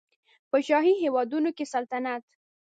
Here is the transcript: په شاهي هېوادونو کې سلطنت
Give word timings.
په 0.49 0.57
شاهي 0.67 0.93
هېوادونو 1.03 1.49
کې 1.57 1.65
سلطنت 1.73 2.23